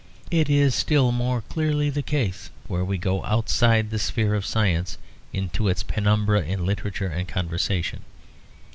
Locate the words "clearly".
1.41-1.91